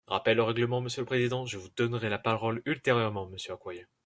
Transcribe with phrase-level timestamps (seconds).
[0.07, 1.45] Rappel au règlement, monsieur le président!
[1.45, 3.85] Je vous donnerai la parole ultérieurement, monsieur Accoyer.